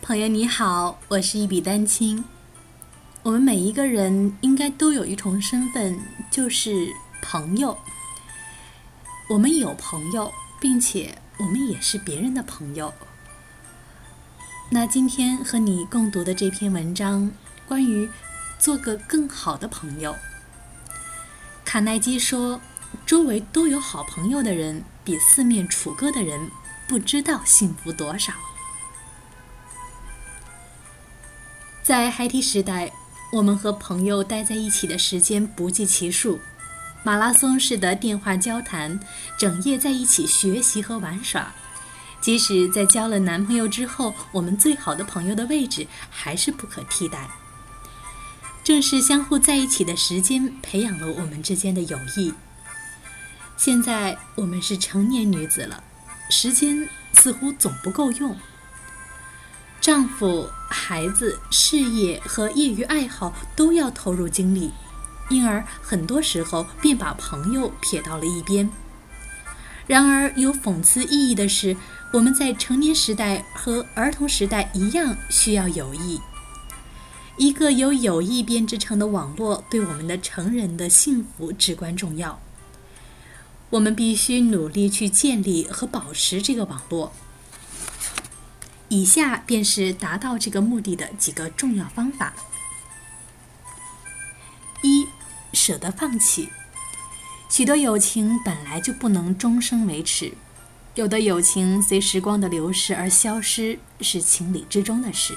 [0.00, 2.24] 朋友你好，我是一笔丹青。
[3.22, 7.76] 我们每一个人应该都有一重身份，就是朋友。
[9.28, 12.94] 我们有朋友，并且我们也是别人的朋友。
[14.70, 17.30] 那今天和你共读的这篇文章，
[17.66, 18.08] 关于
[18.58, 20.16] 做个更好的朋友。
[21.66, 22.58] 卡耐基说
[23.04, 26.50] ：“周围都有好朋友的人，比四面楚歌的人
[26.86, 28.32] 不知道幸福多少。”
[31.88, 32.92] 在孩提时代，
[33.32, 36.38] 我们和朋友待在一起的时间不计其数，
[37.02, 39.00] 马拉松式的电话交谈，
[39.38, 41.50] 整夜在一起学习和玩耍。
[42.20, 47.26] 即使在交了男朋友之后，我们最好的朋友的位置还是不可替代。
[48.62, 52.34] 正是相互在一起的时间，培养了我们之间的友谊。
[53.56, 55.82] 现在我们是成年女子了，
[56.28, 58.36] 时间似乎总不够用。
[59.80, 64.70] 丈夫、孩子、事业和业余爱好都要投入精力，
[65.30, 68.68] 因而很多时候便把朋友撇到了一边。
[69.86, 71.76] 然而，有讽刺意义的是，
[72.12, 76.20] 我们在成年时代和儿童时代一样需要友谊。
[77.38, 82.38] 一个由友谊编织成的网络，对我们的成人的幸福至关重要。
[83.70, 87.12] 我们必须努力去建立和保持这个网络。
[88.88, 92.32] 以下便是达到这个目的的几个重要方法：
[94.82, 95.06] 一、
[95.52, 96.48] 舍得放弃。
[97.50, 100.32] 许多友情本来就不能终生维持，
[100.94, 105.36] 有的友情随时光的流逝而消失，是情理之中的事。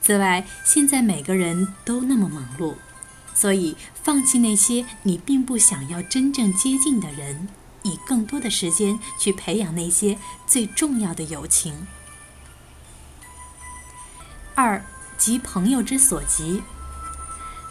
[0.00, 2.74] 此外，现在每个人都那么忙碌，
[3.34, 7.48] 所以放弃那些你并不想要真正接近的人，
[7.82, 11.86] 以更多的时间去培养那些最重要的友情。
[14.54, 14.84] 二，
[15.16, 16.62] 急朋友之所急。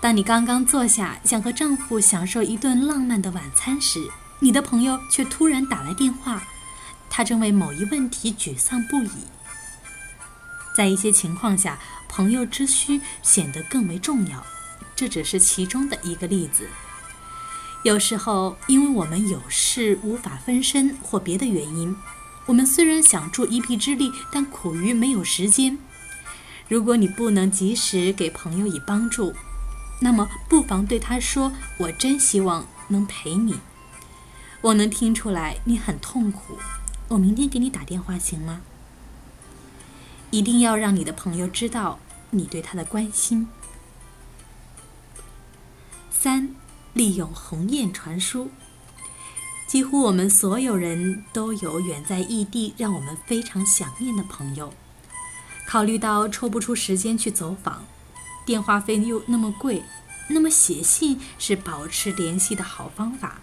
[0.00, 4.00] 当你刚刚坐下，想和丈夫享受一顿浪漫的晚餐时，
[4.40, 6.42] 你的朋友却突然打来电话，
[7.10, 9.10] 他正为某一问题沮丧不已。
[10.74, 14.44] 在一些情况下，朋友之需显得更为重要，
[14.96, 16.68] 这只是其中的一个例子。
[17.84, 21.94] 有时候，因为我们有事无法分身或别的原因，
[22.46, 25.78] 我们虽然想助一臂之力，但苦于没有时间。
[26.68, 29.34] 如果你不能及时给朋友以帮助，
[30.00, 33.56] 那么不妨对他说：“我真希望能陪你。
[34.62, 36.58] 我能听出来你很痛苦。
[37.08, 38.62] 我明天给你打电话行吗？”
[40.30, 41.98] 一定要让你的朋友知道
[42.30, 43.48] 你对他的关心。
[46.10, 46.54] 三，
[46.94, 48.50] 利用鸿雁传书。
[49.66, 54.72] 几乎我们所有人都有远在异地让我们非常想念的朋友。
[55.66, 57.84] 考虑到抽不出时间去走访，
[58.44, 59.82] 电话费又那么贵，
[60.28, 63.40] 那么写信是保持联系的好方法。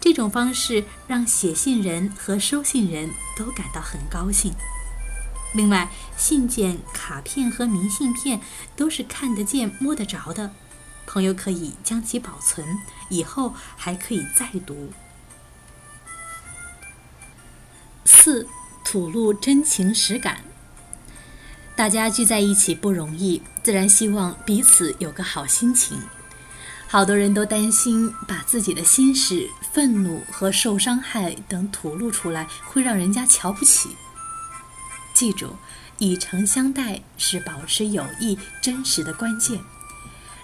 [0.00, 4.52] 这种方式让写信人和收信人都感到很高兴。
[5.54, 8.40] 另外，信件、卡片和明信片
[8.74, 10.50] 都是看得见、摸得着的，
[11.06, 12.66] 朋友可以将其保存，
[13.08, 14.92] 以后还可以再读。
[18.04, 18.48] 四，
[18.84, 20.44] 吐露真情实感。
[21.76, 26.00] 大家聚在一起不容易，自然希望彼此有个好心情。
[26.86, 33.96] 好多人都担心把自己的心事、愤怒和受伤害等吐露出来，会让人家瞧不起。
[35.12, 35.56] 记住，
[35.98, 39.58] 以诚相待是保持友谊真实的关键。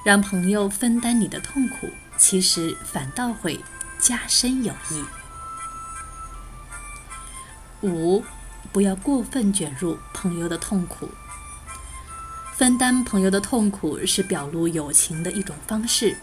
[0.05, 1.89] 让朋友分担你的痛苦，
[2.19, 3.61] 其实反倒会
[4.01, 5.05] 加深友谊。
[7.87, 8.25] 五。
[8.73, 11.09] 不要过分卷入朋友的痛苦。
[12.57, 16.17] 分担朋友的痛苦是表露友情的一种方式，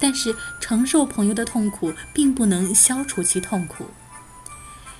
[0.00, 3.86] 但是承受朋友的痛苦并不能消除其痛苦。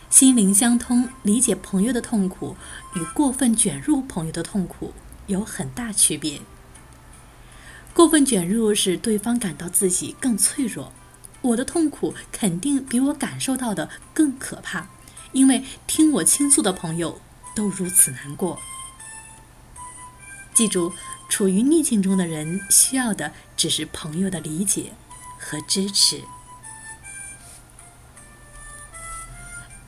[0.09, 2.57] 心灵相通，理解朋友的痛苦，
[2.95, 4.93] 与过分卷入朋友的痛苦
[5.27, 6.41] 有很大区别。
[7.93, 10.93] 过分卷入使对方感到自己更脆弱，
[11.43, 14.87] 我的痛苦肯定比我感受到的更可怕。
[15.37, 17.21] 因为听我倾诉的朋友
[17.55, 18.59] 都如此难过。
[20.55, 20.95] 记住，
[21.29, 24.95] 处于逆境中的人需要的只是朋友的理解
[25.39, 26.23] 和支持。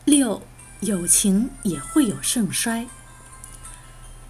[0.04, 0.42] 六，
[0.80, 2.86] 友情也会有盛衰。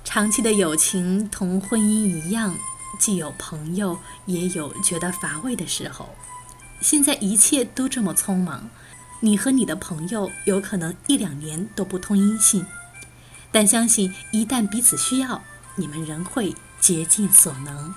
[0.04, 2.56] 长期的友情同婚姻一样，
[3.00, 6.10] 既有朋友，也有觉得乏味的时候。
[6.80, 8.70] 现在一切都这么匆忙。
[9.20, 12.64] 你和你的朋友有可能一两年都不通音信，
[13.50, 15.42] 但相信一旦彼此需要，
[15.76, 17.92] 你们仍会竭尽所能。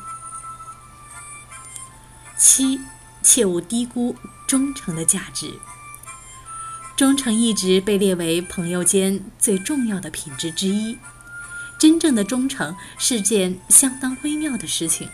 [2.37, 2.79] 七，
[3.21, 4.15] 切勿低估
[4.47, 5.53] 忠诚的价值。
[6.97, 10.97] 忠诚一直被列为朋友间最重要的品质之一。
[11.79, 15.09] 真正的忠诚是件相当微妙的事情。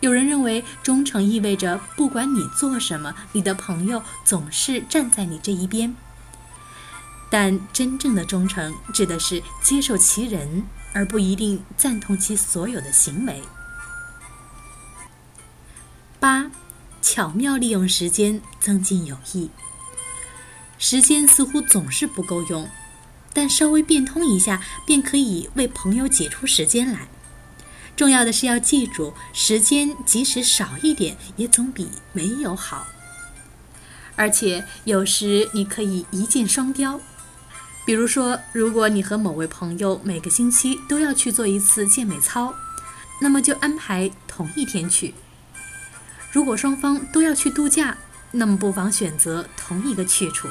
[0.00, 5.94] 有人认为，忠诚意味着不管你做什么，你的朋友总是站在你这一边。
[7.30, 13.42] 但真正的忠诚指的是接受其人，而不一定赞同其所有的行为。
[16.20, 16.50] 八，
[17.00, 19.50] 巧妙利用时间，增进友谊。
[20.78, 22.68] 时间似乎总是不够用，
[23.32, 27.08] 但稍微变通一下，便可以为朋友挤出时间来。
[27.96, 32.86] 重要的是要记住，时间即使少一点，也总比没有好。
[34.16, 37.00] 而且有时你可以一箭双雕，
[37.84, 42.54] 比如说，如果你和某位朋友每个星期都要去做一次健美操，
[43.20, 45.14] 那么就安排同一天去。
[46.32, 47.96] 如果双方都要去度假，
[48.32, 50.48] 那么不妨选择同一个去处。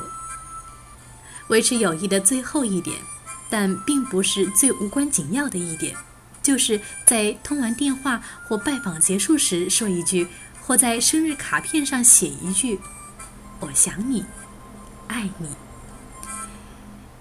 [1.50, 2.98] 维持友谊的最后一点，
[3.50, 5.96] 但并不是最无关紧要的一点，
[6.44, 10.28] 就是在通完电话或拜访结束时说一句，
[10.62, 12.80] 或在生日卡片上写一句
[13.62, 14.26] “我想你，
[15.08, 15.48] 爱你”。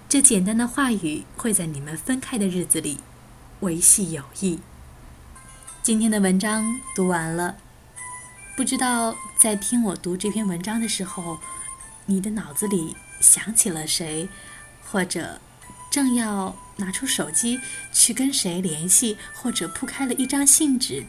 [0.07, 2.99] 这简单的话语会在你们分开的日子里
[3.61, 4.59] 维系友谊。
[5.81, 6.63] 今天的文章
[6.95, 7.55] 读完了，
[8.55, 11.39] 不知道在听我读这篇文章的时候，
[12.05, 12.95] 你的脑子里。
[13.21, 14.27] 想起了谁，
[14.83, 15.39] 或者
[15.93, 17.61] 正要拿出手机
[17.91, 21.05] 去跟谁联系，或者铺开了一张信纸，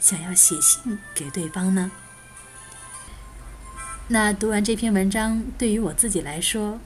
[0.00, 1.92] 想要写信给对方呢？
[4.08, 6.80] 那读完这篇文章，对于我自己来说，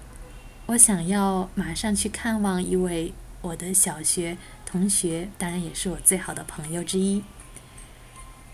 [0.66, 4.36] 我想要马上去看望一位我的小学
[4.66, 7.24] 同学，当然也是我最好的朋友之一。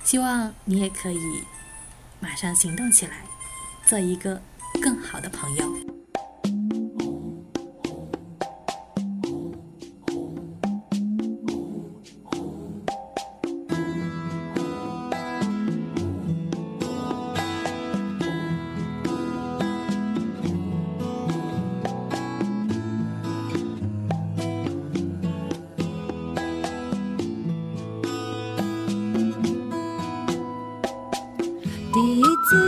[0.04, 1.18] 希望你也可以
[2.20, 3.24] 马上行动起来，
[3.84, 4.40] 做一个
[4.80, 5.85] 更好的朋友。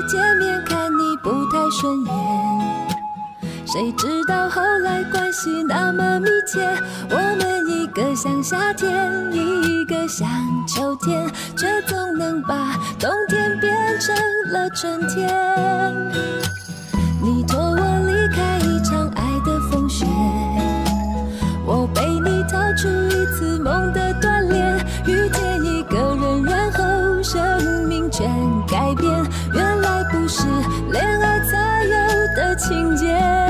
[0.08, 2.12] 见面看你不太顺眼，
[3.66, 6.66] 谁知道后来关系那么密切，
[7.10, 8.90] 我们一个像夏天，
[9.31, 10.26] 一个像
[10.66, 13.70] 秋天，却总能把冬天变
[14.00, 14.16] 成
[14.50, 15.28] 了春天。
[17.20, 17.76] 你托我
[18.06, 20.06] 离开一场爱的风雪，
[21.66, 24.75] 我陪你逃出一次梦的锻炼，
[25.06, 28.26] 遇见一个人，然后生命全
[28.66, 29.12] 改变。
[29.52, 29.77] 原来。
[30.28, 30.46] 是
[30.92, 33.48] 恋爱才有的情节。